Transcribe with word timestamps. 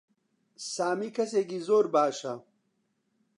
سامی 0.73 1.09
کەسێکی 1.17 1.59
زۆر 1.67 1.85
باشە. 1.93 2.33